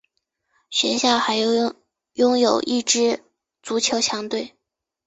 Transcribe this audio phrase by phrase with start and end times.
[0.71, 1.37] 学校还
[2.13, 3.23] 拥有一支
[3.61, 4.55] 足球强队。